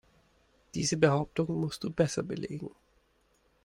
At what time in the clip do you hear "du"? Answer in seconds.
1.83-1.91